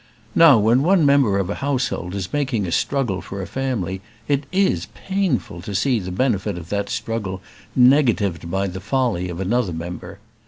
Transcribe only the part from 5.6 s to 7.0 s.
to see the benefit of that